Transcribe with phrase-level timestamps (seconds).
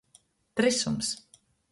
[0.59, 1.11] Trysums.